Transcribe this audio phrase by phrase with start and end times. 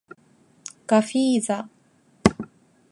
[0.87, 1.69] ガフィーザ